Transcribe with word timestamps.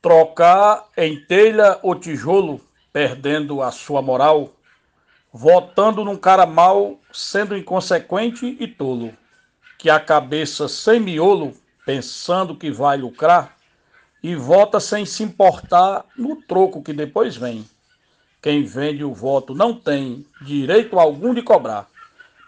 trocar 0.00 0.86
em 0.96 1.18
telha 1.20 1.78
ou 1.82 1.94
tijolo, 1.94 2.60
perdendo 2.92 3.62
a 3.62 3.70
sua 3.70 4.00
moral, 4.00 4.52
votando 5.32 6.04
num 6.04 6.16
cara 6.16 6.46
mal, 6.46 6.98
sendo 7.12 7.56
inconsequente 7.56 8.56
e 8.58 8.66
tolo, 8.66 9.12
que 9.76 9.90
a 9.90 10.00
cabeça 10.00 10.68
sem 10.68 11.00
miolo, 11.00 11.52
pensando 11.84 12.56
que 12.56 12.70
vai 12.70 12.96
lucrar, 12.96 13.56
e 14.22 14.34
vota 14.34 14.80
sem 14.80 15.04
se 15.04 15.22
importar 15.22 16.04
no 16.16 16.36
troco 16.36 16.82
que 16.82 16.92
depois 16.92 17.36
vem. 17.36 17.64
Quem 18.40 18.64
vende 18.64 19.04
o 19.04 19.12
voto 19.12 19.54
não 19.54 19.74
tem 19.74 20.24
direito 20.42 20.98
algum 20.98 21.34
de 21.34 21.42
cobrar. 21.42 21.88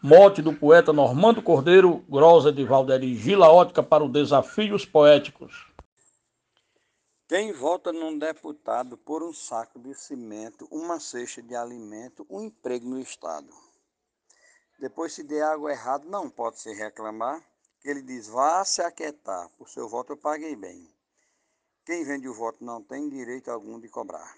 Mote 0.03 0.41
do 0.41 0.53
poeta 0.53 0.93
Normando 0.93 1.43
Cordeiro, 1.43 2.03
Grosa 2.09 2.51
de 2.51 2.65
Valderi 2.65 3.15
Gila 3.15 3.51
Ótica 3.51 3.83
para 3.83 4.03
o 4.03 4.09
Desafios 4.09 4.85
Poéticos. 4.85 5.67
Quem 7.31 7.53
vota 7.53 7.93
num 7.93 8.19
deputado 8.19 8.99
por 8.99 9.23
um 9.23 9.33
saco 9.33 9.79
de 9.79 9.95
cimento, 9.95 10.67
uma 10.69 10.99
cesta 10.99 11.41
de 11.41 11.55
alimento, 11.55 12.27
um 12.29 12.43
emprego 12.43 12.89
no 12.89 12.99
Estado. 12.99 13.47
Depois, 14.81 15.13
se 15.13 15.23
der 15.23 15.43
algo 15.43 15.69
errado, 15.69 16.09
não 16.09 16.29
pode 16.29 16.59
se 16.59 16.73
reclamar, 16.73 17.41
que 17.81 17.89
ele 17.89 18.03
diz, 18.03 18.27
vá 18.27 18.65
se 18.65 18.83
aquietar, 18.83 19.49
por 19.51 19.69
seu 19.69 19.89
voto 19.89 20.15
eu 20.15 20.17
paguei 20.17 20.57
bem. 20.57 20.93
Quem 21.87 22.03
vende 22.03 22.29
o 22.29 22.35
voto 22.35 22.65
não 22.65 22.83
tem 22.83 23.09
direito 23.09 23.49
algum 23.49 23.79
de 23.79 23.89
cobrar. 23.89 24.35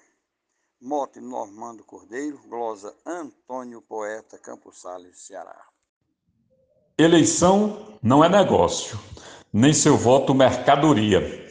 Mote 0.79 1.19
Normando 1.19 1.85
Cordeiro, 1.85 2.43
glosa 2.47 2.95
Antônio 3.07 3.81
Poeta, 3.81 4.37
Campos 4.37 4.83
Sales, 4.83 5.19
Ceará. 5.19 5.65
Eleição 6.99 7.99
não 8.03 8.23
é 8.23 8.29
negócio, 8.29 8.99
nem 9.51 9.73
seu 9.73 9.97
voto 9.97 10.35
mercadoria. 10.35 11.42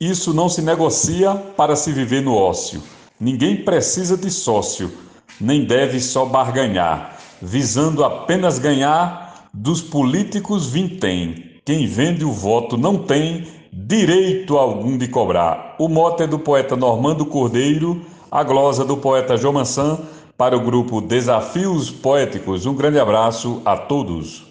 Isso 0.00 0.32
não 0.32 0.48
se 0.48 0.62
negocia 0.62 1.34
para 1.56 1.74
se 1.74 1.90
viver 1.90 2.22
no 2.22 2.32
ócio. 2.32 2.80
Ninguém 3.18 3.64
precisa 3.64 4.16
de 4.16 4.30
sócio, 4.30 4.92
nem 5.40 5.64
deve 5.64 5.98
só 5.98 6.24
barganhar, 6.24 7.18
visando 7.42 8.04
apenas 8.04 8.60
ganhar 8.60 9.48
dos 9.52 9.82
políticos 9.82 10.68
vintém. 10.68 11.60
Quem 11.64 11.88
vende 11.88 12.24
o 12.24 12.30
voto 12.30 12.78
não 12.78 12.96
tem 12.96 13.48
direito 13.72 14.56
algum 14.56 14.96
de 14.96 15.08
cobrar. 15.08 15.74
O 15.80 15.88
mote 15.88 16.22
é 16.22 16.28
do 16.28 16.38
poeta 16.38 16.76
Normando 16.76 17.26
Cordeiro, 17.26 18.00
a 18.30 18.44
glosa 18.44 18.84
do 18.84 18.96
poeta 18.96 19.36
João 19.36 19.54
Mansan, 19.54 19.98
para 20.36 20.56
o 20.56 20.60
grupo 20.60 21.00
Desafios 21.00 21.90
Poéticos. 21.90 22.66
Um 22.66 22.74
grande 22.74 23.00
abraço 23.00 23.60
a 23.64 23.76
todos. 23.76 24.47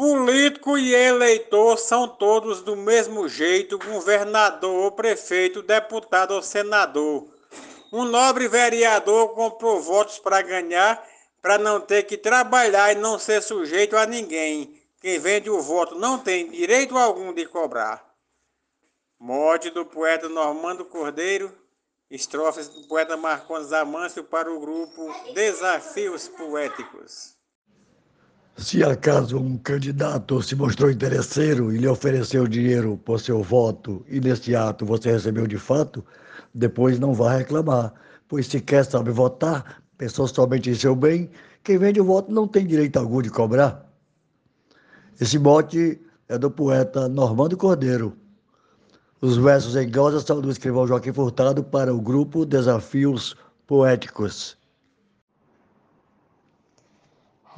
Político 0.00 0.78
e 0.78 0.94
eleitor 0.94 1.76
são 1.76 2.08
todos 2.08 2.62
do 2.62 2.74
mesmo 2.74 3.28
jeito, 3.28 3.76
governador 3.78 4.84
ou 4.84 4.92
prefeito, 4.92 5.60
deputado 5.60 6.30
ou 6.30 6.42
senador. 6.42 7.28
Um 7.92 8.06
nobre 8.06 8.48
vereador 8.48 9.34
comprou 9.34 9.78
votos 9.78 10.18
para 10.18 10.40
ganhar, 10.40 11.06
para 11.42 11.58
não 11.58 11.78
ter 11.82 12.04
que 12.04 12.16
trabalhar 12.16 12.92
e 12.92 12.94
não 12.94 13.18
ser 13.18 13.42
sujeito 13.42 13.94
a 13.94 14.06
ninguém. 14.06 14.82
Quem 15.02 15.18
vende 15.18 15.50
o 15.50 15.60
voto 15.60 15.94
não 15.96 16.18
tem 16.18 16.50
direito 16.50 16.96
algum 16.96 17.34
de 17.34 17.44
cobrar. 17.44 18.02
Morte 19.18 19.68
do 19.68 19.84
poeta 19.84 20.30
Normando 20.30 20.82
Cordeiro, 20.86 21.54
estrofes 22.10 22.70
do 22.70 22.88
poeta 22.88 23.18
Marcondes 23.18 23.70
Amâncio 23.70 24.24
para 24.24 24.50
o 24.50 24.58
grupo 24.58 25.14
Desafios 25.34 26.26
Poéticos. 26.26 27.38
Se 28.56 28.82
acaso 28.82 29.38
um 29.38 29.56
candidato 29.56 30.42
se 30.42 30.54
mostrou 30.54 30.90
interesseiro 30.90 31.72
e 31.72 31.78
lhe 31.78 31.88
ofereceu 31.88 32.46
dinheiro 32.46 32.98
por 33.04 33.18
seu 33.20 33.42
voto 33.42 34.04
e 34.08 34.20
neste 34.20 34.54
ato 34.54 34.84
você 34.84 35.12
recebeu 35.12 35.46
de 35.46 35.56
fato, 35.56 36.04
depois 36.54 36.98
não 36.98 37.14
vá 37.14 37.36
reclamar, 37.36 37.94
pois 38.28 38.46
se 38.46 38.60
quer 38.60 38.84
saber 38.84 39.12
votar, 39.12 39.82
pensou 39.96 40.28
somente 40.28 40.68
em 40.68 40.74
seu 40.74 40.94
bem, 40.94 41.30
quem 41.64 41.78
vende 41.78 42.00
o 42.00 42.04
voto 42.04 42.30
não 42.30 42.46
tem 42.46 42.66
direito 42.66 42.98
algum 42.98 43.22
de 43.22 43.30
cobrar. 43.30 43.88
Esse 45.18 45.38
mote 45.38 46.00
é 46.28 46.36
do 46.36 46.50
poeta 46.50 47.08
Normando 47.08 47.56
Cordeiro. 47.56 48.16
Os 49.20 49.36
versos 49.36 49.76
em 49.76 49.90
glosa 49.90 50.20
são 50.20 50.40
do 50.40 50.50
escrivão 50.50 50.86
Joaquim 50.86 51.12
Furtado 51.12 51.62
para 51.62 51.94
o 51.94 52.00
grupo 52.00 52.44
Desafios 52.44 53.36
Poéticos 53.66 54.59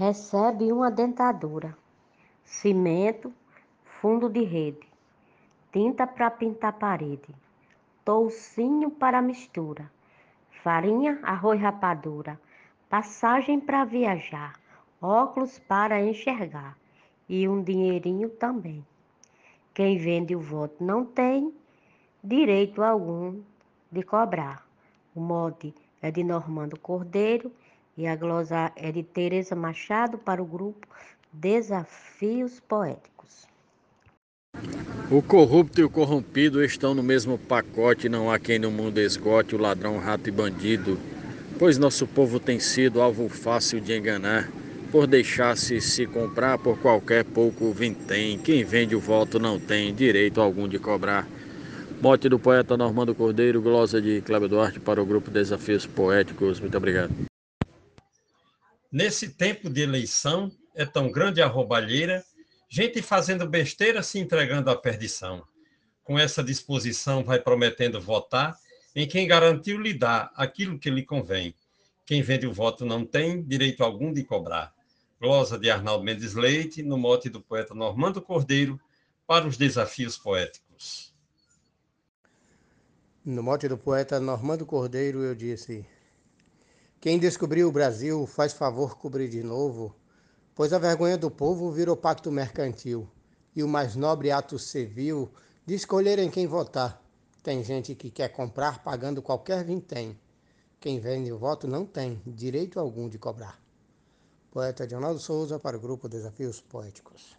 recebe 0.03 0.73
uma 0.73 0.91
dentadura, 0.91 1.79
cimento, 2.43 3.33
fundo 4.01 4.29
de 4.29 4.43
rede, 4.43 4.85
tinta 5.71 6.09
para 6.09 6.29
pintar 6.29 6.73
parede, 6.73 7.33
toucinho 8.05 8.91
para 8.91 9.23
mistura, 9.23 9.89
farinha, 10.61 11.21
arroz 11.23 11.61
rapadura, 11.61 12.37
passagem 12.89 13.61
para 13.61 13.85
viajar, 13.85 14.59
óculos 15.01 15.61
para 15.61 16.05
enxergar 16.05 16.77
e 17.29 17.49
um 17.49 17.63
dinheirinho 17.63 18.29
também. 18.29 18.85
Quem 19.73 19.99
vende 19.99 20.35
o 20.35 20.41
voto 20.41 20.83
não 20.83 21.05
tem 21.05 21.55
direito 22.25 22.83
algum 22.83 23.41
de 23.89 24.03
cobrar. 24.03 24.67
O 25.15 25.21
mote 25.21 25.73
é 26.03 26.11
de 26.11 26.25
Normando 26.25 26.77
Cordeiro 26.77 27.53
e 27.97 28.07
a 28.07 28.17
glosa 28.17 28.73
é 28.77 28.91
de 28.91 29.03
Teresa 29.03 29.55
Machado 29.55 30.19
para 30.19 30.43
o 30.43 30.47
grupo 30.47 30.87
Desafios 31.33 32.61
Poéticos. 32.61 33.47
O 35.11 35.23
corrupto 35.23 35.81
e 35.81 35.85
o 35.85 35.91
corrompido 35.91 36.65
estão 36.65 36.95
no 36.95 37.03
mesmo 37.03 37.37
pacote, 37.37 38.09
não 38.09 38.31
há 38.31 38.39
quem 38.39 38.59
no 38.59 38.71
mundo 38.71 38.99
esgote 38.99 39.55
o 39.55 39.59
ladrão, 39.59 39.99
rato 39.99 40.29
e 40.29 40.33
bandido, 40.33 40.99
pois 41.59 41.79
nosso 41.79 42.07
povo 42.07 42.41
tem 42.41 42.59
sido 42.59 43.01
alvo 43.01 43.29
fácil 43.29 43.81
de 43.81 43.97
enganar, 43.97 44.51
por 44.91 45.07
deixar-se 45.07 45.81
se 45.81 46.07
comprar 46.07 46.59
por 46.59 46.79
qualquer 46.79 47.25
pouco 47.25 47.73
vintém. 47.73 48.39
Quem 48.39 48.63
vende 48.63 48.95
o 48.95 49.01
voto 49.01 49.39
não 49.39 49.59
tem 49.59 49.95
direito 49.95 50.41
algum 50.41 50.69
de 50.69 50.79
cobrar. 50.79 51.27
Mote 52.01 52.29
do 52.29 52.39
poeta 52.39 52.77
Normando 52.77 53.15
Cordeiro, 53.15 53.63
glosa 53.63 54.03
de 54.03 54.21
Cláudio 54.21 54.49
Duarte 54.49 54.81
para 54.81 55.01
o 55.01 55.07
grupo 55.07 55.31
Desafios 55.31 55.87
Poéticos. 55.87 56.61
Muito 56.61 56.77
obrigado. 56.77 57.32
Nesse 58.93 59.31
tempo 59.31 59.71
de 59.71 59.81
eleição, 59.81 60.53
é 60.75 60.85
tão 60.85 61.11
grande 61.11 61.41
a 61.41 61.47
roubalheira, 61.47 62.23
gente 62.69 63.01
fazendo 63.01 63.49
besteira 63.49 64.03
se 64.03 64.19
entregando 64.19 64.69
à 64.69 64.77
perdição. 64.77 65.43
Com 66.05 66.19
essa 66.19 66.45
disposição, 66.45 67.25
vai 67.25 67.41
prometendo 67.41 67.99
votar 67.99 68.55
em 68.95 69.09
quem 69.09 69.27
garantiu 69.27 69.81
lhe 69.81 69.95
dar 69.95 70.31
aquilo 70.35 70.79
que 70.79 70.91
lhe 70.91 71.03
convém. 71.03 71.55
Quem 72.05 72.21
vende 72.21 72.47
o 72.47 72.53
voto 72.53 72.85
não 72.85 73.07
tem 73.07 73.43
direito 73.43 73.83
algum 73.83 74.13
de 74.13 74.25
cobrar. 74.25 74.75
Glosa 75.19 75.59
de 75.59 75.71
Arnaldo 75.71 76.05
Mendes 76.05 76.35
Leite, 76.35 76.83
no 76.83 76.99
mote 76.99 77.31
do 77.31 77.41
poeta 77.41 77.75
Normando 77.75 78.21
Cordeiro, 78.21 78.79
para 79.27 79.47
os 79.47 79.57
desafios 79.57 80.19
poéticos. 80.19 81.15
No 83.25 83.43
mote 83.43 83.69
do 83.69 83.79
poeta 83.79 84.21
Normando 84.21 84.67
Cordeiro, 84.67 85.23
eu 85.23 85.35
disse: 85.35 85.87
quem 87.03 87.19
descobriu 87.19 87.69
o 87.69 87.73
Brasil 87.73 88.29
faz 88.29 88.53
favor 88.53 88.97
cobrir 88.97 89.29
de 89.29 89.43
novo, 89.43 89.93
pois 90.55 90.73
a 90.73 90.79
vergonha 90.79 91.19
do 91.19 91.29
povo 91.29 91.69
virou 91.73 91.97
pacto 91.97 92.31
mercantil 92.31 93.09
e 93.57 93.63
o 93.65 93.67
mais 93.67 93.97
nobre 93.97 94.31
ato 94.31 94.57
civil 94.57 95.29
de 95.67 95.75
escolher 95.75 96.21
em 96.21 96.31
quem 96.31 96.47
votar. 96.47 97.03
Tem 97.43 97.65
gente 97.65 97.97
que 97.97 98.09
quer 98.09 98.29
comprar 98.29 98.85
pagando 98.85 99.21
qualquer 99.21 99.65
vintém. 99.65 100.17
Quem 100.79 101.01
vende 101.01 101.33
o 101.33 101.39
voto 101.39 101.67
não 101.67 101.85
tem 101.85 102.23
direito 102.25 102.79
algum 102.79 103.09
de 103.09 103.19
cobrar. 103.19 103.61
Poeta 104.53 104.87
Ronaldo 104.87 105.19
Souza 105.19 105.59
para 105.59 105.77
o 105.77 105.81
grupo 105.81 106.09
Desafios 106.09 106.61
Poéticos. 106.61 107.37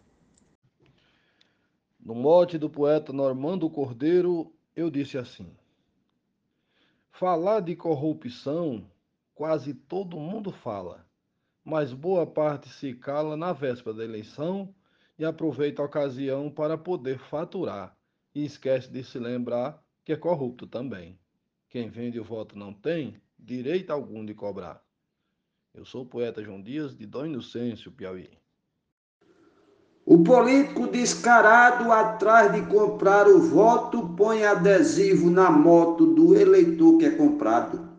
No 1.98 2.14
mote 2.14 2.58
do 2.58 2.70
poeta 2.70 3.14
Normando 3.14 3.70
Cordeiro, 3.70 4.54
eu 4.76 4.92
disse 4.92 5.18
assim: 5.18 5.56
Falar 7.14 7.62
de 7.62 7.78
corrupção 7.78 8.92
quase 9.34 9.74
todo 9.74 10.20
mundo 10.20 10.52
fala, 10.52 11.06
mas 11.64 11.94
boa 11.94 12.26
parte 12.26 12.70
se 12.70 12.94
cala 12.94 13.38
na 13.38 13.54
véspera 13.54 13.96
da 13.96 14.04
eleição 14.04 14.74
e 15.18 15.26
aproveita 15.26 15.82
a 15.82 15.86
ocasião 15.86 16.50
para 16.50 16.78
poder 16.78 17.20
faturar 17.20 17.98
e 18.34 18.44
esquece 18.44 18.92
de 18.92 19.04
se 19.04 19.20
lembrar 19.20 19.82
que 20.04 20.12
é 20.12 20.18
corrupto 20.18 20.68
também. 20.68 21.20
Quem 21.70 21.90
vende 21.90 22.20
o 22.20 22.24
voto 22.24 22.58
não 22.58 22.74
tem 22.74 23.22
direito 23.40 23.92
algum 23.92 24.26
de 24.26 24.34
cobrar. 24.34 24.84
Eu 25.74 25.86
sou 25.86 26.04
o 26.04 26.06
poeta 26.06 26.44
João 26.44 26.62
Dias, 26.62 26.96
de 26.96 27.06
Dom 27.06 27.26
Inocêncio, 27.26 27.92
Piauí. 27.92 28.30
O 30.06 30.22
político 30.22 30.88
descarado, 30.88 31.92
atrás 31.92 32.52
de 32.52 32.62
comprar 32.68 33.28
o 33.28 33.40
voto, 33.40 34.10
põe 34.18 34.44
adesivo 34.44 35.32
na 35.32 35.50
moto 35.50 36.14
do 36.14 36.36
eleitor 36.36 36.98
que 36.98 37.06
é 37.06 37.12
comprado. 37.12 37.93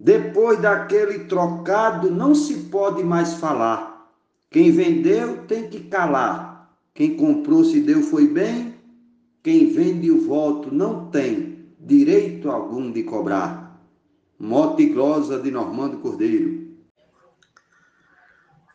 Depois 0.00 0.60
daquele 0.60 1.24
trocado, 1.24 2.10
não 2.10 2.34
se 2.34 2.54
pode 2.70 3.02
mais 3.02 3.34
falar. 3.34 4.08
Quem 4.50 4.70
vendeu 4.70 5.38
tem 5.46 5.68
que 5.68 5.80
calar. 5.80 6.70
Quem 6.94 7.16
comprou, 7.16 7.64
se 7.64 7.80
deu, 7.80 8.02
foi 8.02 8.28
bem. 8.28 8.74
Quem 9.42 9.70
vende 9.70 10.10
o 10.10 10.20
voto 10.26 10.72
não 10.72 11.10
tem 11.10 11.66
direito 11.80 12.50
algum 12.50 12.92
de 12.92 13.02
cobrar. 13.02 13.80
Mote 14.38 14.86
glosa 14.86 15.40
de 15.40 15.50
Normando 15.50 15.98
Cordeiro. 15.98 16.68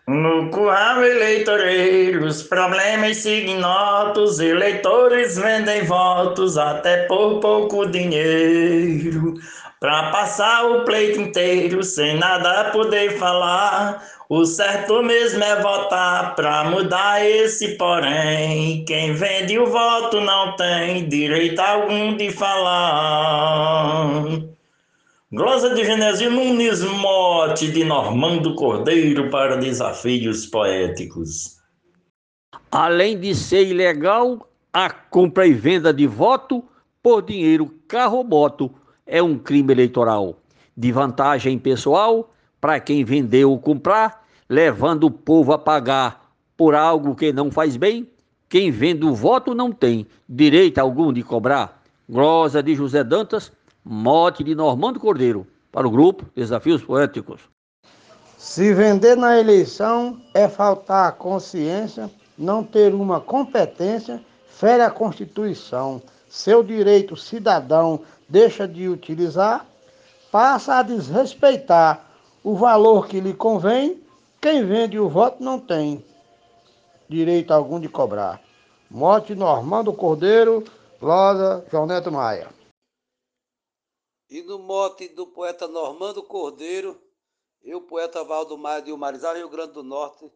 No 0.05 0.49
curral 0.49 1.01
eleitoreiros, 1.01 2.43
problemas 2.43 3.23
ignotos, 3.25 4.41
eleitores 4.41 5.37
vendem 5.37 5.85
votos 5.85 6.57
até 6.57 7.07
por 7.07 7.39
pouco 7.39 7.85
dinheiro. 7.85 9.35
Pra 9.83 10.11
passar 10.11 10.63
o 10.63 10.85
pleito 10.85 11.19
inteiro 11.19 11.83
sem 11.83 12.17
nada 12.17 12.71
poder 12.71 13.17
falar, 13.17 14.01
o 14.29 14.45
certo 14.45 15.03
mesmo 15.03 15.43
é 15.43 15.61
votar 15.61 16.35
pra 16.35 16.63
mudar 16.63 17.21
esse 17.25 17.75
porém. 17.75 18.85
Quem 18.85 19.11
vende 19.11 19.59
o 19.59 19.65
voto 19.65 20.21
não 20.21 20.55
tem 20.55 21.09
direito 21.09 21.59
algum 21.59 22.15
de 22.15 22.31
falar. 22.31 24.23
Glosa 25.29 25.75
de 25.75 25.83
Genésio 25.83 26.31
Nunes 26.31 26.81
Mote 26.81 27.69
de 27.69 27.83
Normando 27.83 28.55
Cordeiro 28.55 29.29
para 29.29 29.57
Desafios 29.57 30.45
Poéticos. 30.45 31.57
Além 32.71 33.19
de 33.19 33.35
ser 33.35 33.67
ilegal, 33.67 34.47
a 34.71 34.89
compra 34.89 35.45
e 35.45 35.53
venda 35.53 35.93
de 35.93 36.07
voto 36.07 36.63
por 37.01 37.21
dinheiro 37.21 37.69
carro 37.85 38.19
ou 38.19 38.23
moto 38.23 38.73
é 39.05 39.21
um 39.21 39.37
crime 39.37 39.73
eleitoral. 39.73 40.37
De 40.75 40.91
vantagem 40.91 41.59
pessoal 41.59 42.33
para 42.59 42.79
quem 42.79 43.03
vendeu 43.03 43.51
ou 43.51 43.59
comprar, 43.59 44.25
levando 44.49 45.05
o 45.05 45.11
povo 45.11 45.53
a 45.53 45.57
pagar 45.57 46.31
por 46.55 46.75
algo 46.75 47.15
que 47.15 47.33
não 47.33 47.51
faz 47.51 47.75
bem, 47.75 48.07
quem 48.49 48.71
vende 48.71 49.05
o 49.05 49.13
voto 49.13 49.53
não 49.53 49.71
tem 49.71 50.07
direito 50.29 50.79
algum 50.79 51.11
de 51.11 51.23
cobrar. 51.23 51.81
Glosa 52.09 52.61
de 52.61 52.75
José 52.75 53.03
Dantas 53.03 53.51
Mote 53.83 54.43
de 54.43 54.55
Normando 54.55 54.99
Cordeiro, 54.99 55.45
para 55.71 55.85
o 55.85 55.91
grupo 55.91 56.25
Desafios 56.33 56.81
Poéticos. 56.81 57.41
Se 58.37 58.73
vender 58.73 59.17
na 59.17 59.39
eleição 59.39 60.21
é 60.33 60.47
faltar 60.47 61.09
a 61.09 61.11
consciência, 61.11 62.09
não 62.37 62.63
ter 62.63 62.93
uma 62.93 63.19
competência, 63.19 64.23
fere 64.47 64.83
a 64.83 64.89
Constituição. 64.89 66.01
Seu 66.33 66.63
direito 66.63 67.15
cidadão 67.15 68.03
deixa 68.27 68.67
de 68.67 68.89
utilizar, 68.89 69.69
passa 70.31 70.79
a 70.79 70.81
desrespeitar 70.81 72.11
o 72.43 72.55
valor 72.55 73.07
que 73.07 73.19
lhe 73.19 73.35
convém. 73.35 74.03
Quem 74.41 74.65
vende 74.65 74.97
o 74.97 75.07
voto 75.07 75.43
não 75.43 75.59
tem 75.59 76.03
direito 77.07 77.53
algum 77.53 77.79
de 77.79 77.87
cobrar. 77.87 78.41
Mote 78.89 79.35
Normando 79.35 79.93
Cordeiro, 79.93 80.63
Losa, 80.99 81.63
João 81.69 81.85
Neto 81.85 82.11
Maia. 82.11 82.49
E 84.27 84.41
no 84.41 84.57
mote 84.57 85.09
do 85.09 85.27
poeta 85.27 85.67
Normando 85.67 86.23
Cordeiro, 86.23 86.99
eu, 87.61 87.79
poeta 87.79 88.23
Valdo 88.23 88.57
Maia 88.57 88.81
de 88.81 88.91
Umarizal, 88.91 89.35
Rio 89.35 89.49
Grande 89.49 89.73
do 89.73 89.83
Norte, 89.83 90.31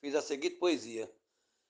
fiz 0.00 0.14
a 0.14 0.22
seguinte 0.22 0.56
poesia. 0.56 1.12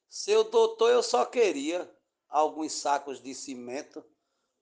Seu 0.09 0.45
doutor, 0.45 0.91
eu 0.91 1.03
só 1.03 1.25
queria 1.25 1.91
alguns 2.33 2.73
sacos 2.73 3.21
de 3.21 3.35
cimento 3.35 4.03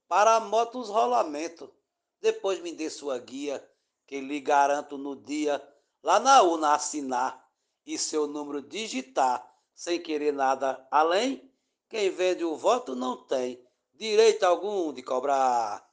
para 0.09 0.35
a 0.35 0.41
moto 0.41 0.79
os 0.79 0.89
rolamento. 0.89 1.73
Depois 2.21 2.61
me 2.61 2.73
dê 2.73 2.91
sua 2.91 3.17
guia, 3.19 3.67
que 4.07 4.21
lhe 4.21 4.41
garanto 4.41 4.99
no 4.99 5.15
dia, 5.15 5.63
lá 6.03 6.19
na 6.19 6.43
urna 6.43 6.75
assinar 6.75 7.49
e 7.87 7.97
seu 7.97 8.27
número 8.27 8.61
digitar, 8.61 9.49
sem 9.73 10.03
querer 10.03 10.33
nada 10.33 10.87
além. 10.91 11.51
Quem 11.89 12.11
vende 12.11 12.45
o 12.45 12.57
voto 12.57 12.95
não 12.95 13.25
tem 13.25 13.65
direito 13.95 14.43
algum 14.45 14.93
de 14.93 15.03
cobrar. 15.03 15.90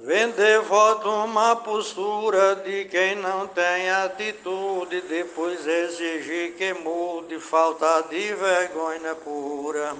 Vender 0.00 0.60
voto 0.60 1.10
uma 1.10 1.56
postura 1.56 2.54
de 2.54 2.84
quem 2.84 3.16
não 3.16 3.48
tem 3.48 3.90
atitude, 3.90 5.00
depois 5.02 5.66
exigir 5.66 6.54
que 6.54 6.72
mude, 6.72 7.40
falta 7.40 8.02
de 8.02 8.32
vergonha 8.32 9.16
pura. 9.16 9.96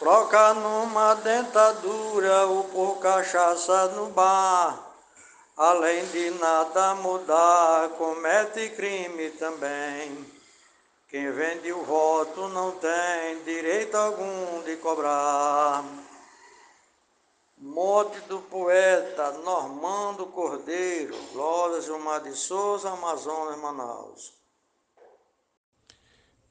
Troca 0.00 0.52
numa 0.54 1.14
dentadura 1.14 2.48
o 2.48 2.64
por 2.64 2.98
cachaça 2.98 3.86
no 3.94 4.08
bar. 4.08 4.76
Além 5.56 6.04
de 6.06 6.30
nada 6.30 6.96
mudar, 6.96 7.90
comete 7.90 8.68
crime 8.70 9.30
também. 9.30 10.26
Quem 11.08 11.30
vende 11.30 11.72
o 11.72 11.84
voto 11.84 12.48
não 12.48 12.72
tem 12.72 13.42
direito 13.44 13.96
algum 13.96 14.60
de 14.64 14.76
cobrar. 14.76 15.84
Mote 17.60 18.20
do 18.28 18.40
poeta 18.42 19.32
Normando 19.38 20.26
Cordeiro, 20.26 21.16
Glória 21.32 21.80
Gilmar 21.80 22.22
de 22.22 22.32
Souza, 22.36 22.90
Amazonas, 22.90 23.58
Manaus. 23.58 24.32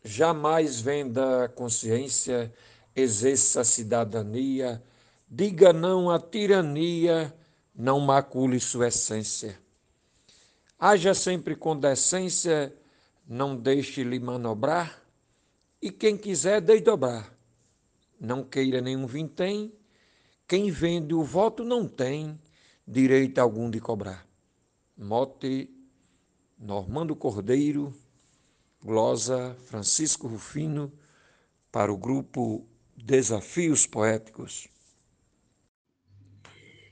Jamais 0.04 0.82
venda 0.82 1.46
a 1.46 1.50
consciência, 1.50 2.54
exerça 2.94 3.62
a 3.62 3.64
cidadania, 3.64 4.84
diga 5.30 5.72
não 5.72 6.10
à 6.10 6.20
tirania, 6.20 7.34
não 7.74 8.02
macule 8.02 8.60
sua 8.60 8.90
essência. 8.90 9.58
Haja 10.78 11.14
sempre 11.14 11.56
com 11.56 11.78
decência, 11.78 12.76
não 13.26 13.56
deixe-lhe 13.56 14.20
manobrar, 14.20 15.02
e 15.82 15.90
quem 15.90 16.18
quiser, 16.18 16.60
dei 16.60 16.82
dobrar. 16.82 17.34
Não 18.20 18.44
queira 18.44 18.82
nenhum 18.82 19.08
vintém, 19.08 19.72
quem 20.48 20.72
vende 20.72 21.14
o 21.14 21.24
voto 21.24 21.66
não 21.66 21.88
tem 21.88 22.40
direito 22.88 23.40
algum 23.40 23.70
de 23.70 23.82
cobrar. 23.82 24.26
Mote 24.98 25.70
Normando 26.58 27.16
Cordeiro, 27.16 27.94
glosa 28.82 29.56
Francisco 29.66 30.28
Rufino, 30.28 30.92
para 31.72 31.92
o 31.92 31.98
grupo 31.98 32.66
Desafios 32.96 33.86
Poéticos. 33.86 34.68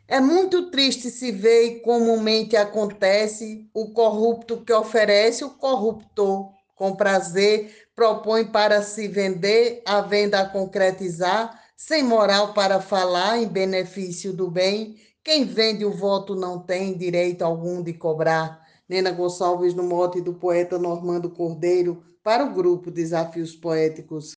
É 0.08 0.20
muito 0.20 0.70
triste 0.70 1.10
se 1.10 1.32
ver 1.32 1.64
e 1.64 1.80
comumente 1.80 2.56
acontece 2.56 3.68
o 3.74 3.92
corrupto 3.92 4.62
que 4.64 4.72
oferece 4.72 5.44
o 5.44 5.50
corruptor 5.50 6.54
com 6.76 6.96
prazer, 6.96 7.88
propõe 7.96 8.46
para 8.46 8.84
se 8.84 9.08
vender, 9.08 9.82
a 9.86 10.02
venda 10.02 10.42
a 10.42 10.50
concretizar 10.50 11.65
sem 11.88 12.02
moral 12.02 12.52
para 12.52 12.82
falar 12.82 13.38
em 13.38 13.48
benefício 13.48 14.34
do 14.34 14.50
bem, 14.50 14.96
quem 15.24 15.46
vende 15.46 15.86
o 15.86 15.92
voto 15.92 16.34
não 16.34 16.58
tem 16.58 16.98
direito 16.98 17.44
algum 17.44 17.84
de 17.84 17.94
cobrar. 17.94 18.66
Nena 18.90 19.12
Gonçalves, 19.12 19.76
no 19.76 19.84
mote 19.84 20.20
do 20.20 20.34
poeta 20.34 20.80
Normando 20.80 21.30
Cordeiro, 21.30 22.04
para 22.24 22.44
o 22.44 22.52
grupo 22.56 22.90
Desafios 22.90 23.56
Poéticos. 23.56 24.35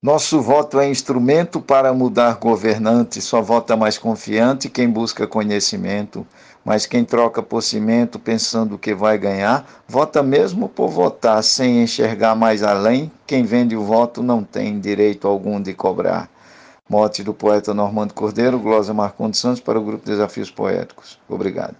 Nosso 0.00 0.40
voto 0.40 0.78
é 0.78 0.88
instrumento 0.88 1.60
para 1.60 1.92
mudar 1.92 2.38
governante, 2.38 3.20
só 3.20 3.42
vota 3.42 3.76
mais 3.76 3.98
confiante 3.98 4.70
quem 4.70 4.88
busca 4.88 5.26
conhecimento. 5.26 6.24
Mas 6.64 6.86
quem 6.86 7.04
troca 7.04 7.42
por 7.42 7.62
cimento 7.62 8.16
pensando 8.16 8.78
que 8.78 8.94
vai 8.94 9.18
ganhar, 9.18 9.82
vota 9.88 10.22
mesmo 10.22 10.68
por 10.68 10.88
votar, 10.88 11.42
sem 11.42 11.82
enxergar 11.82 12.36
mais 12.36 12.62
além. 12.62 13.10
Quem 13.26 13.42
vende 13.42 13.74
o 13.74 13.82
voto 13.82 14.22
não 14.22 14.44
tem 14.44 14.78
direito 14.78 15.26
algum 15.26 15.60
de 15.60 15.74
cobrar. 15.74 16.30
Mote 16.88 17.24
do 17.24 17.34
poeta 17.34 17.74
Normando 17.74 18.14
Cordeiro, 18.14 18.60
Glosa 18.60 18.94
Marcondes 18.94 19.40
Santos, 19.40 19.60
para 19.60 19.80
o 19.80 19.84
Grupo 19.84 20.06
Desafios 20.06 20.50
Poéticos. 20.50 21.18
Obrigado. 21.28 21.74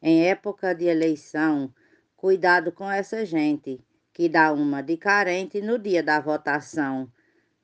Em 0.00 0.26
época 0.26 0.72
de 0.72 0.84
eleição, 0.84 1.72
cuidado 2.16 2.70
com 2.70 2.88
essa 2.88 3.26
gente 3.26 3.80
que 4.14 4.28
dá 4.28 4.52
uma 4.52 4.80
de 4.80 4.96
carente 4.96 5.60
no 5.60 5.78
dia 5.78 6.02
da 6.02 6.20
votação. 6.20 7.10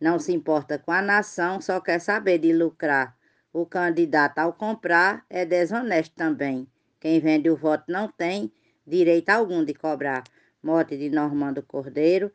Não 0.00 0.18
se 0.18 0.32
importa 0.32 0.78
com 0.78 0.90
a 0.90 1.00
nação, 1.00 1.60
só 1.60 1.80
quer 1.80 2.00
saber 2.00 2.38
de 2.38 2.52
lucrar. 2.52 3.16
O 3.52 3.64
candidato, 3.64 4.38
ao 4.40 4.52
comprar, 4.52 5.24
é 5.30 5.46
desonesto 5.46 6.14
também. 6.16 6.66
Quem 6.98 7.20
vende 7.20 7.48
o 7.48 7.56
voto 7.56 7.84
não 7.88 8.08
tem 8.08 8.52
direito 8.86 9.30
algum 9.30 9.64
de 9.64 9.72
cobrar. 9.74 10.24
Mote 10.62 10.96
de 10.96 11.08
Normando 11.08 11.62
Cordeiro, 11.62 12.32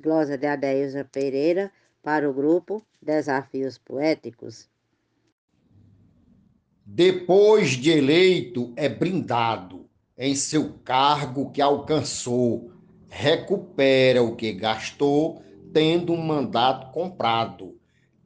glosa 0.00 0.38
de 0.38 0.46
Adeusa 0.46 1.04
Pereira, 1.04 1.70
para 2.02 2.30
o 2.30 2.32
grupo 2.32 2.86
Desafios 3.02 3.76
Poéticos. 3.76 4.68
Depois 6.86 7.70
de 7.70 7.90
eleito, 7.90 8.72
é 8.76 8.88
brindado 8.88 9.86
em 10.16 10.34
seu 10.34 10.72
cargo 10.84 11.50
que 11.50 11.60
alcançou, 11.60 12.72
recupera 13.08 14.22
o 14.22 14.36
que 14.36 14.52
gastou, 14.52 15.42
tendo 15.72 16.12
um 16.12 16.20
mandato 16.20 16.92
comprado 16.92 17.78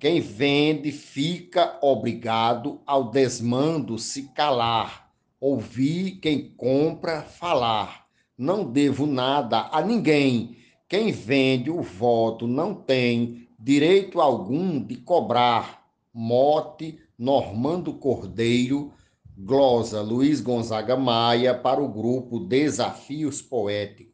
quem 0.02 0.20
vende 0.20 0.90
fica 0.90 1.78
obrigado 1.80 2.80
ao 2.84 3.12
desmando 3.12 3.96
se 4.00 4.24
calar, 4.34 5.08
ouvir 5.40 6.18
quem 6.20 6.48
compra 6.56 7.22
falar. 7.22 8.08
Não 8.36 8.64
devo 8.64 9.06
nada 9.06 9.68
a 9.70 9.80
ninguém. 9.80 10.56
Quem 10.88 11.12
vende 11.12 11.70
o 11.70 11.80
voto 11.82 12.48
não 12.48 12.74
tem 12.74 13.46
direito 13.56 14.20
algum 14.20 14.82
de 14.82 14.96
cobrar. 14.96 15.86
Mote 16.12 16.98
Normando 17.16 17.94
Cordeiro, 17.94 18.92
glosa 19.38 20.02
Luiz 20.02 20.40
Gonzaga 20.40 20.96
Maia 20.96 21.54
para 21.54 21.80
o 21.80 21.86
grupo 21.86 22.40
Desafios 22.40 23.40
Poéticos. 23.40 24.11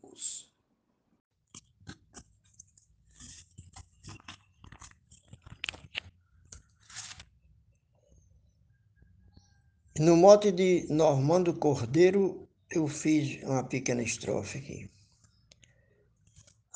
No 9.98 10.16
mote 10.16 10.52
de 10.52 10.86
Normando 10.88 11.52
Cordeiro, 11.52 12.46
eu 12.70 12.86
fiz 12.86 13.42
uma 13.42 13.64
pequena 13.64 14.00
estrofe 14.00 14.58
aqui. 14.58 14.88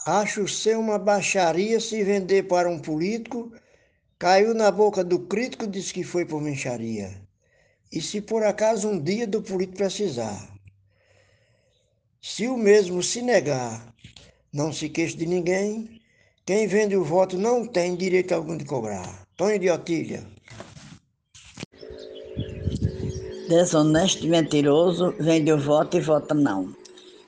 Acho 0.04 0.48
ser 0.48 0.76
uma 0.76 0.98
baixaria 0.98 1.78
se 1.78 2.02
vender 2.02 2.48
para 2.48 2.68
um 2.68 2.80
político. 2.80 3.52
Caiu 4.18 4.52
na 4.54 4.72
boca 4.72 5.04
do 5.04 5.20
crítico, 5.20 5.68
disse 5.68 5.94
que 5.94 6.02
foi 6.02 6.24
por 6.24 6.42
mencharia. 6.42 7.22
E 7.92 8.02
se 8.02 8.20
por 8.20 8.42
acaso 8.42 8.88
um 8.88 9.00
dia 9.00 9.24
do 9.24 9.40
político 9.40 9.78
precisar, 9.78 10.58
se 12.20 12.48
o 12.48 12.56
mesmo 12.56 13.04
se 13.04 13.22
negar, 13.22 13.94
não 14.52 14.72
se 14.72 14.88
queixe 14.88 15.16
de 15.16 15.26
ninguém, 15.26 16.00
quem 16.44 16.66
vende 16.66 16.96
o 16.96 17.04
voto 17.04 17.38
não 17.38 17.68
tem 17.68 17.94
direito 17.94 18.34
algum 18.34 18.56
de 18.56 18.64
cobrar. 18.64 19.28
Tonho 19.36 19.60
de 19.60 19.70
Otília. 19.70 20.26
Desonesto 23.52 24.24
e 24.24 24.30
mentiroso 24.30 25.14
vende 25.20 25.52
o 25.52 25.58
voto 25.58 25.98
e 25.98 26.00
vota 26.00 26.34
não 26.34 26.74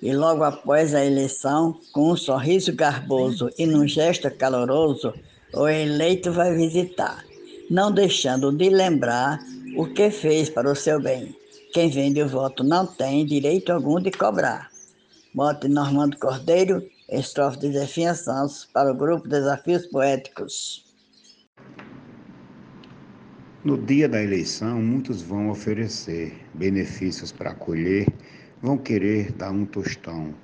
e 0.00 0.10
logo 0.14 0.42
após 0.42 0.94
a 0.94 1.04
eleição, 1.04 1.78
com 1.92 2.12
um 2.12 2.16
sorriso 2.16 2.74
garboso 2.74 3.50
e 3.58 3.66
num 3.66 3.86
gesto 3.86 4.30
caloroso, 4.30 5.12
o 5.52 5.68
eleito 5.68 6.32
vai 6.32 6.54
visitar, 6.54 7.22
não 7.70 7.92
deixando 7.92 8.50
de 8.50 8.70
lembrar 8.70 9.38
o 9.76 9.86
que 9.86 10.10
fez 10.10 10.48
para 10.48 10.72
o 10.72 10.74
seu 10.74 10.98
bem. 10.98 11.36
Quem 11.74 11.90
vende 11.90 12.22
o 12.22 12.28
voto 12.28 12.64
não 12.64 12.86
tem 12.86 13.26
direito 13.26 13.70
algum 13.70 14.00
de 14.00 14.10
cobrar. 14.10 14.70
Mote 15.34 15.68
Normando 15.68 16.18
Cordeiro, 16.18 16.82
estrofe 17.10 17.58
de 17.58 17.72
Zefinha 17.72 18.14
Santos, 18.14 18.66
para 18.72 18.92
o 18.92 18.96
grupo 18.96 19.28
Desafios 19.28 19.86
Poéticos. 19.86 20.93
No 23.64 23.78
dia 23.78 24.06
da 24.06 24.22
eleição, 24.22 24.78
muitos 24.82 25.22
vão 25.22 25.48
oferecer 25.48 26.34
benefícios 26.52 27.32
para 27.32 27.52
acolher 27.52 28.06
vão 28.60 28.76
querer 28.76 29.32
dar 29.32 29.52
um 29.52 29.64
tostão, 29.64 30.34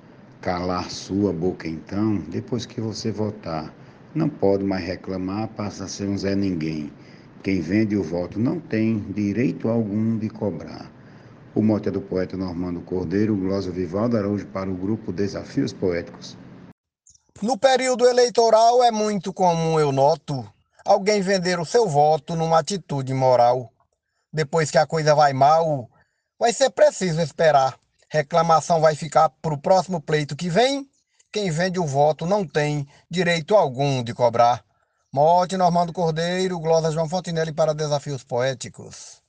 calar 0.41 0.89
sua 0.89 1.31
boca 1.31 1.67
então, 1.67 2.17
depois 2.29 2.65
que 2.65 2.81
você 2.81 3.11
votar. 3.11 3.71
Não 4.15 4.27
pode 4.27 4.63
mais 4.63 4.83
reclamar, 4.83 5.49
passa 5.49 5.83
a 5.83 5.87
ser 5.87 6.07
um 6.07 6.17
Zé 6.17 6.33
Ninguém. 6.33 6.91
Quem 7.43 7.61
vende 7.61 7.95
o 7.95 8.01
voto 8.01 8.39
não 8.39 8.59
tem 8.59 8.99
direito 9.13 9.69
algum 9.69 10.17
de 10.17 10.27
cobrar. 10.27 10.91
O 11.53 11.61
mote 11.61 11.89
é 11.89 11.91
do 11.91 12.01
poeta 12.01 12.35
Normando 12.35 12.81
Cordeiro, 12.81 13.35
glosa 13.35 13.69
Vivaldo 13.69 14.17
Araújo 14.17 14.47
para 14.47 14.67
o 14.67 14.73
grupo 14.73 15.13
Desafios 15.13 15.71
Poéticos. 15.71 16.35
No 17.39 17.55
período 17.55 18.07
eleitoral 18.07 18.83
é 18.83 18.89
muito 18.89 19.31
comum, 19.31 19.79
eu 19.79 19.91
noto, 19.91 20.43
alguém 20.85 21.21
vender 21.21 21.59
o 21.59 21.65
seu 21.65 21.87
voto 21.87 22.35
numa 22.35 22.59
atitude 22.59 23.13
moral. 23.13 23.71
Depois 24.31 24.71
que 24.71 24.77
a 24.77 24.87
coisa 24.87 25.13
vai 25.15 25.33
mal, 25.33 25.89
vai 26.39 26.53
ser 26.53 26.69
preciso 26.69 27.21
esperar 27.21 27.79
reclamação 28.11 28.81
vai 28.81 28.93
ficar 28.93 29.29
para 29.29 29.53
o 29.53 29.57
próximo 29.57 30.01
pleito 30.01 30.35
que 30.35 30.49
vem. 30.49 30.85
Quem 31.31 31.49
vende 31.49 31.79
o 31.79 31.85
voto 31.85 32.25
não 32.25 32.45
tem 32.45 32.85
direito 33.09 33.55
algum 33.55 34.03
de 34.03 34.13
cobrar. 34.13 34.65
Morte 35.13 35.55
Normando 35.55 35.93
Cordeiro, 35.93 36.59
glosa 36.59 36.91
João 36.91 37.07
Fontinelli 37.07 37.53
para 37.53 37.73
Desafios 37.73 38.21
Poéticos. 38.21 39.23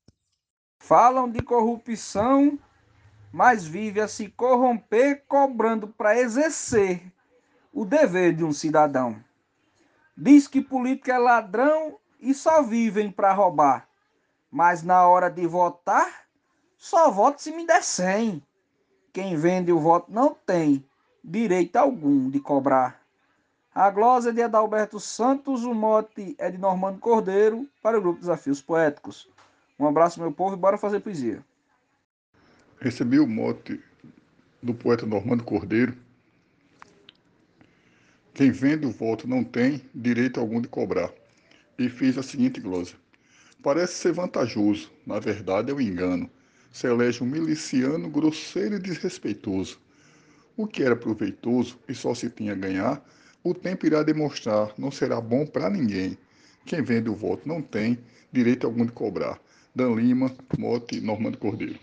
Falam 0.81 1.31
de 1.31 1.41
corrupção, 1.43 2.59
mas 3.33 3.65
vive 3.65 4.01
a 4.01 4.09
se 4.09 4.29
corromper 4.31 5.23
cobrando 5.29 5.87
para 5.87 6.19
exercer 6.19 7.01
o 7.73 7.85
dever 7.85 8.35
de 8.35 8.43
um 8.43 8.53
cidadão. 8.53 9.23
Diz 10.17 10.47
que 10.47 10.61
político 10.61 11.11
é 11.11 11.19
ladrão 11.19 11.99
e 12.21 12.35
só 12.35 12.63
vivem 12.63 13.11
para 13.11 13.33
roubar. 13.33 13.89
Mas 14.51 14.83
na 14.83 15.07
hora 15.07 15.31
de 15.31 15.47
votar, 15.47 16.27
só 16.77 17.11
voto 17.11 17.41
se 17.41 17.51
me 17.51 17.67
der 17.67 17.83
100. 17.83 18.43
Quem 19.13 19.37
vende 19.37 19.73
o 19.73 19.79
voto 19.79 20.13
não 20.13 20.35
tem 20.35 20.85
direito 21.23 21.77
algum 21.77 22.29
de 22.29 22.41
cobrar. 22.41 23.01
A 23.75 23.91
glosa 23.91 24.31
é 24.31 24.33
de 24.33 24.43
Adalberto 24.43 25.01
Santos, 25.01 25.65
o 25.65 25.73
mote 25.73 26.35
é 26.39 26.51
de 26.51 26.59
Normando 26.59 26.99
Cordeiro, 26.99 27.67
para 27.83 27.99
o 27.99 28.03
grupo 28.03 28.21
Desafios 28.21 28.61
Poéticos. 28.61 29.31
Um 29.79 29.87
abraço, 29.87 30.21
meu 30.21 30.31
povo, 30.31 30.55
e 30.55 30.59
bora 30.59 30.77
fazer 30.77 31.01
poesia. 31.01 31.43
Recebi 32.79 33.19
o 33.19 33.27
mote 33.27 33.83
do 34.63 34.75
poeta 34.75 35.07
Normando 35.07 35.43
Cordeiro. 35.43 35.97
Quem 38.43 38.51
vende 38.51 38.85
o 38.85 38.91
voto 38.91 39.29
não 39.29 39.45
tem 39.45 39.81
direito 39.95 40.41
algum 40.41 40.61
de 40.61 40.67
cobrar. 40.67 41.13
E 41.79 41.89
fiz 41.89 42.19
a 42.19 42.25
seguinte 42.25 42.61
glosa. 42.61 42.95
Parece 43.63 43.95
ser 43.95 44.13
vantajoso, 44.13 44.91
na 45.07 45.21
verdade 45.21 45.71
é 45.71 45.75
um 45.75 45.81
engano 45.81 46.29
se 46.73 46.89
elege 46.89 47.23
um 47.23 47.27
miliciano 47.29 48.11
grosseiro 48.11 48.75
e 48.75 48.79
desrespeitoso. 48.81 49.79
O 50.57 50.67
que 50.67 50.83
era 50.83 50.97
proveitoso 50.97 51.79
e 51.89 51.95
só 51.95 52.17
se 52.17 52.31
tinha 52.31 52.51
a 52.51 52.57
ganhar, 52.57 53.09
o 53.45 53.55
tempo 53.55 53.87
irá 53.87 54.03
demonstrar, 54.03 54.75
não 54.77 54.91
será 54.91 55.21
bom 55.21 55.47
para 55.47 55.71
ninguém. 55.71 56.19
Quem 56.67 56.83
vende 56.83 57.09
o 57.09 57.15
voto 57.15 57.47
não 57.47 57.63
tem 57.63 57.97
direito 58.33 58.67
algum 58.67 58.85
de 58.85 58.91
cobrar. 58.91 59.41
Dan 59.73 59.95
Lima, 59.95 60.35
Mote, 60.59 61.01
Normando 61.01 61.39
Cordeiro. 61.39 61.79